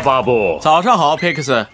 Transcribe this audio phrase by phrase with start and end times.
[0.00, 0.58] 巴布。
[0.62, 1.66] 早上好，佩克斯。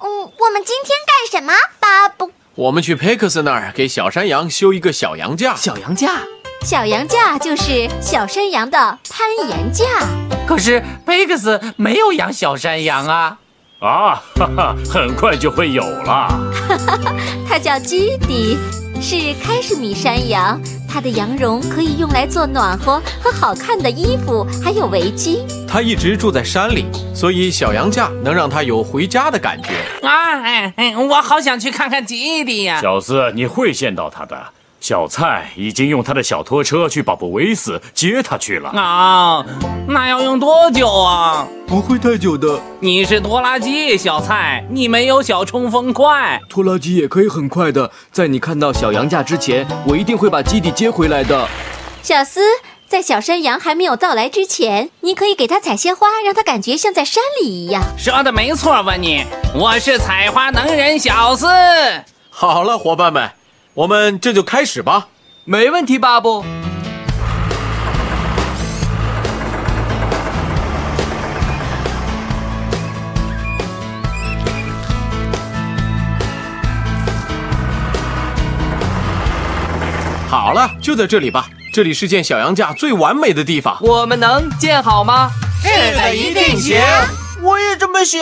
[0.00, 2.30] 嗯，我们今天干什么，巴布？
[2.54, 5.54] 我们去佩克斯那儿给小山羊修一个小羊架。
[5.54, 6.22] 小羊架。
[6.62, 9.84] 小羊架就是小山羊的攀岩架。
[10.46, 13.38] 可是佩克斯没有养小山羊啊。
[13.80, 16.28] 啊，哈哈，很快就会有了。
[17.48, 18.58] 它叫基迪，
[19.00, 20.60] 是开什米山羊。
[20.88, 25.38] 它的羊绒可以用来做暖和和好看的衣服，还有围巾。
[25.68, 29.68] 他一直住在山里，所以小羊架能让他有回家的感觉。
[30.06, 34.36] 啊，哎哎，我好想去看看基地呀、小斯，你会见到他的。
[34.80, 38.70] 小蔡已经用他的小拖车去巴布维斯接他去了。
[38.70, 39.44] 啊。
[39.88, 41.46] 那要用多久啊？
[41.66, 46.40] 不会太久的，你是拖拉机，小蔡，你没有小冲锋快。
[46.48, 47.90] 拖拉机也可以很快的。
[48.12, 51.48] 在你看到小羊架之前，我一定会把基地接回来的。
[52.00, 52.40] 小斯，
[52.88, 57.82] 在小山羊还没有到来之前，你可以给它采些花，让它感觉像在山里一样。
[57.98, 61.46] 说的没错，吧你，我是采花能人小四。
[62.30, 63.30] 好了，伙伴们，
[63.74, 65.08] 我们这就开始吧。
[65.44, 66.42] 没问题，巴布。
[80.26, 81.50] 好了，就在这里吧。
[81.78, 83.78] 这里是建小羊架最完美的地方。
[83.80, 85.30] 我们能建好吗？
[85.62, 86.76] 是的，一定行。
[87.40, 88.20] 我也这么想。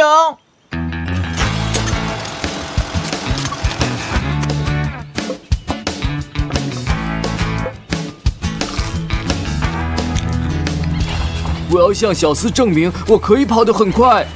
[11.71, 14.27] 我要向小斯证明，我可以跑得很快。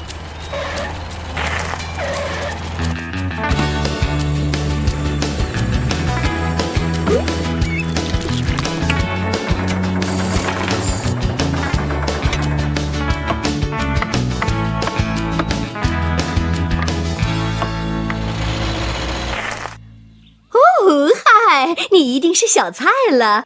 [21.63, 23.45] 嗨，你一定是小菜了。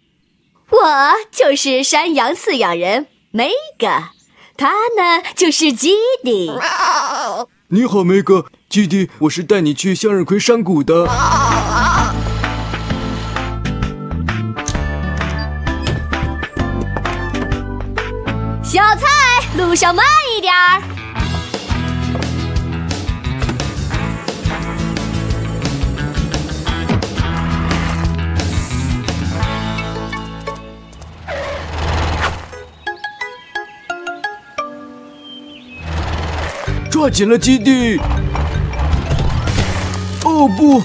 [0.70, 0.78] 我
[1.32, 3.88] 就是山羊饲养人梅格，
[4.56, 6.52] 他呢就是基迪。
[7.70, 11.08] 你好，梅格，基地，我是带你去向日葵山谷的。
[18.62, 20.94] 小菜，路上慢一点儿。
[36.94, 37.99] 抓紧了，基地！
[40.25, 40.81] 哦不，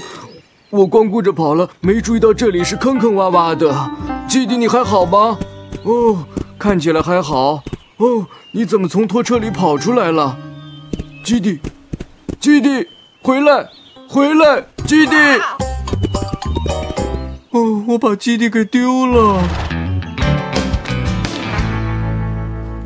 [0.68, 3.72] 我光顾着跑了，没注意到这里是坑坑洼洼的。
[4.26, 5.38] 基地，你还好吗？
[5.84, 6.26] 哦，
[6.58, 7.62] 看起来还好。
[7.98, 10.36] 哦，你怎么从拖车里跑出来了？
[11.24, 11.60] 基地，
[12.40, 12.88] 基地，
[13.22, 13.68] 回来，
[14.08, 15.14] 回来，基地！
[17.50, 19.40] 哦，我把基地给丢了。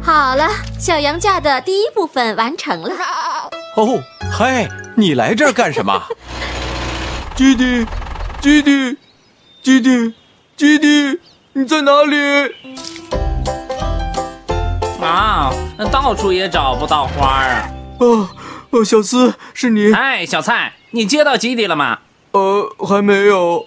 [0.02, 0.46] 好了，
[0.84, 2.90] 小羊架的第一部分完成了。
[3.74, 6.02] 哦，嗨，你来这儿干什么？
[7.34, 7.86] 基地，
[8.42, 8.98] 基地，
[9.62, 10.12] 基地，
[10.54, 11.20] 基地，
[11.54, 12.54] 你在哪里？
[15.00, 15.50] 啊，
[15.90, 17.70] 到处也找不到花儿啊。
[18.00, 18.28] 哦，
[18.68, 19.90] 哦，小斯，是你？
[19.90, 22.00] 哎，小蔡，你接到基地了吗？
[22.32, 23.64] 呃，还没有。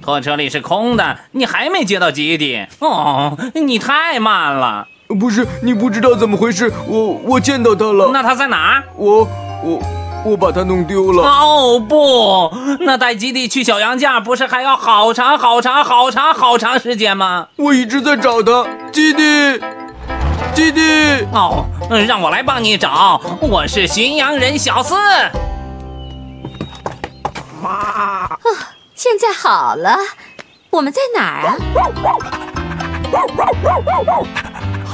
[0.00, 2.66] 拖车里是空的，你还没接到基地？
[2.78, 4.88] 哦，你太慢了。
[5.18, 8.10] 不是，你不知道怎么回事，我我见到他了。
[8.12, 8.82] 那他在哪儿？
[8.96, 9.26] 我
[9.62, 9.82] 我
[10.24, 11.22] 我把他弄丢了。
[11.22, 17.48] 哦不，那带基地去小羊架不是还要好长好长好长好长时间吗？
[17.56, 19.60] 我一直在找他，基地，
[20.54, 20.80] 基地。
[21.32, 21.64] 哦，
[22.08, 24.94] 让我来帮你找，我是巡羊人小四。
[27.62, 28.28] 妈
[28.94, 29.96] 现在好了，
[30.70, 31.56] 我们在哪儿啊？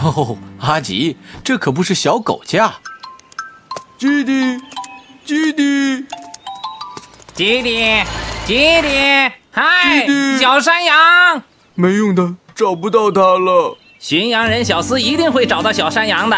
[0.03, 2.75] 哦，阿吉，这可不是小狗架。
[3.99, 4.59] 基地，
[5.27, 6.07] 基地，
[7.35, 8.03] 基地，
[8.47, 10.07] 基地，嗨
[10.41, 11.43] 小山羊，
[11.75, 13.77] 没用的，找不到它了。
[13.99, 16.37] 巡羊人小斯一定会找到小山羊的。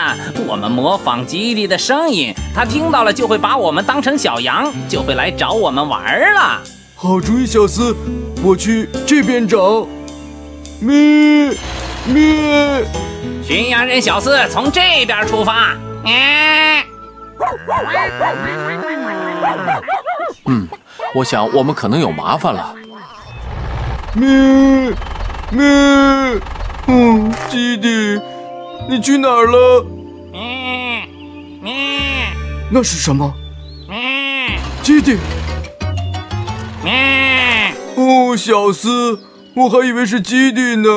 [0.48, 6.60] 我们模仿基地的声音，他听到了就会把我们当成小羊，就会来找我们玩了。
[6.96, 7.94] 好主意，小斯，
[8.42, 9.86] 我去这边找。
[10.80, 11.56] 咩
[12.06, 12.84] 咩，
[13.42, 15.74] 驯羊人小四从这边出发。
[16.04, 16.84] 嗯，
[20.46, 20.68] 嗯，
[21.14, 22.74] 我想我们可能有麻烦了。
[24.14, 24.28] 咩
[25.50, 25.64] 咩，
[26.88, 28.20] 嗯，基地，
[28.88, 29.86] 你去哪儿了？
[30.34, 31.02] 嗯
[31.64, 31.70] 嗯
[32.70, 33.32] 那是什么？
[33.88, 35.16] 嗯基地。
[36.84, 39.20] 嗯，哦，小斯，
[39.54, 40.88] 我还以为是基地呢。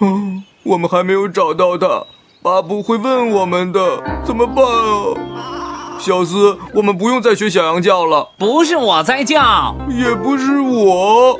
[0.00, 2.04] 嗯， 我们还没有找到他，
[2.42, 3.80] 巴布会问我们的，
[4.24, 5.98] 怎么办啊？
[5.98, 11.36] 小斯，我们不用再学小羊叫了，不是我在叫，也不是我。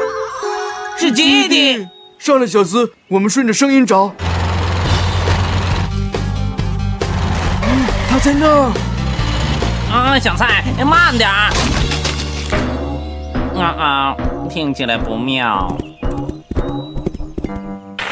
[0.99, 1.87] 是基地。
[2.19, 4.13] 上来，小斯，我们顺着声音找。
[7.63, 8.73] 嗯，他在那儿。
[9.93, 11.53] 啊，小蔡，慢点儿。
[13.57, 14.17] 啊啊，
[14.51, 15.73] 听起来不妙。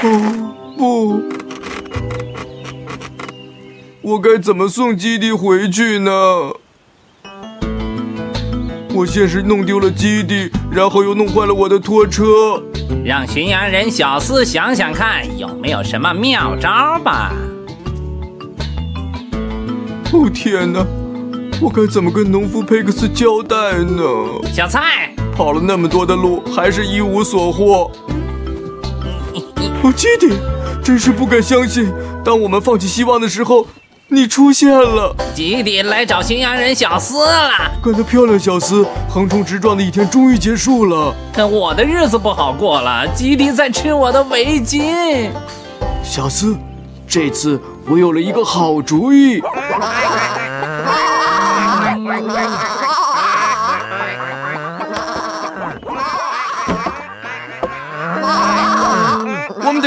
[0.02, 1.22] 哦不，
[4.02, 6.12] 我该怎么送基地回去呢？
[8.92, 12.62] 我先是弄丢了基地，然后又弄坏了我的拖车。
[13.04, 17.32] 让巡洋人小斯想想看，有没有什么妙招吧？
[20.12, 20.84] 哦天哪，
[21.60, 24.02] 我该怎么跟农夫佩克斯交代呢？
[24.52, 27.90] 小蔡，跑了那么多的路，还是一无所获。
[29.82, 30.38] 哦，基地，
[30.82, 31.92] 真是不敢相信，
[32.24, 33.66] 当我们放弃希望的时候，
[34.08, 35.14] 你出现了。
[35.34, 37.50] 基地来找驯羊人小斯了。
[37.82, 38.86] 干得漂亮，小斯！
[39.08, 41.14] 横冲直撞的一天终于结束了。
[41.34, 45.30] 但我的日子不好过了，基地在吃我的围巾。
[46.02, 46.56] 小斯，
[47.06, 49.40] 这次我有了一个好主意。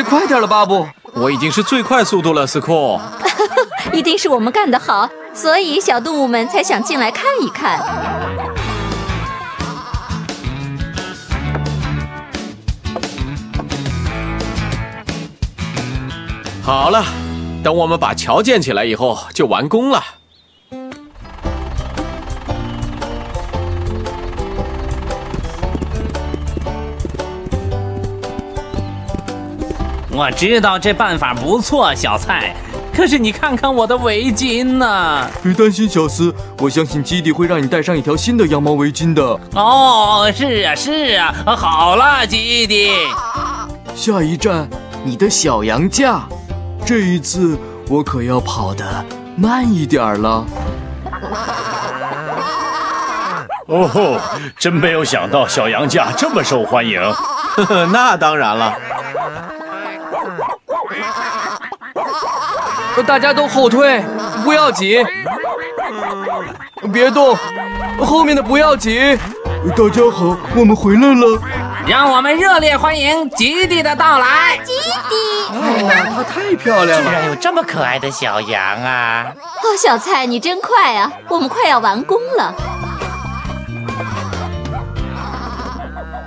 [0.01, 0.87] 得快点了，巴布。
[1.13, 2.99] 我已经是最快速度了，斯库。
[3.91, 7.79] 一定是我们干得好，所以小动物们才想进来看一看。
[16.63, 17.03] 好了，
[17.63, 20.01] 等我们把桥建起来以后，就完工了。
[30.19, 32.53] 我知道这办法不错，小蔡。
[32.93, 35.25] 可是你看看我的围巾呢？
[35.41, 39.23] 别担心，小斯，我相信基地会让你带上一条新的羊毛围巾的。
[39.53, 41.33] 哦，是啊，是啊。
[41.55, 42.91] 好了，基地。
[43.95, 44.67] 下一站，
[45.05, 46.23] 你的小羊架。
[46.85, 47.57] 这一次
[47.87, 48.83] 我可要跑得
[49.37, 50.45] 慢一点儿了。
[53.67, 54.17] 哦吼，
[54.57, 56.99] 真没有想到小羊架这么受欢迎。
[57.01, 58.75] 呵呵，那当然了。
[63.03, 64.03] 大家都后退，
[64.43, 65.05] 不要紧，
[66.91, 67.37] 别动，
[67.99, 69.17] 后面的不要紧。
[69.75, 71.41] 大家好，我们回来了。
[71.87, 74.59] 让我们热烈欢迎吉地的到来。
[76.15, 77.09] 她太漂亮了。
[77.09, 79.25] 居然有这么可爱的小羊啊！
[79.35, 81.11] 哦，小蔡，你真快啊！
[81.29, 82.53] 我们快要完工了。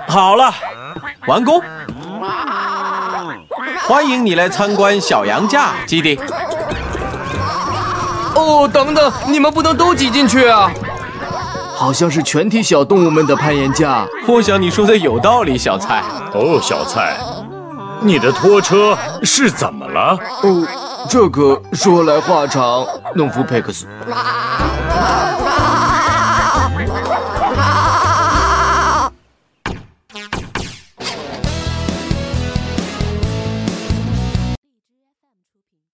[0.09, 0.53] 好了，
[1.27, 1.63] 完工。
[3.87, 6.19] 欢迎你来参观小羊架基地。
[8.35, 10.71] 哦，等等，你们不能都挤进去啊！
[11.75, 14.07] 好像是全体小动物们的攀岩架。
[14.29, 16.03] 我想你说的有道理，小蔡。
[16.33, 17.17] 哦，小蔡，
[18.01, 20.17] 你的拖车是怎么了？
[20.43, 20.67] 哦，
[21.09, 23.87] 这个说来话长，农夫佩克斯。